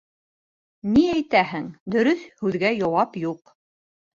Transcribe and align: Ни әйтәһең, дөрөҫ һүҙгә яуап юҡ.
Ни 0.95 1.03
әйтәһең, 1.17 1.67
дөрөҫ 1.97 2.25
һүҙгә 2.45 2.75
яуап 2.81 3.21
юҡ. 3.27 3.57